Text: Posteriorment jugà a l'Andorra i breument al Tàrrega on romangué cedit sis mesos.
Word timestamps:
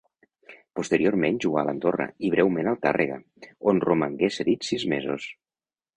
Posteriorment 0.79 1.35
jugà 1.43 1.59
a 1.61 1.65
l'Andorra 1.67 2.07
i 2.29 2.31
breument 2.37 2.71
al 2.71 2.79
Tàrrega 2.87 3.19
on 3.73 3.83
romangué 3.87 4.31
cedit 4.39 4.71
sis 4.71 4.87
mesos. 4.95 5.29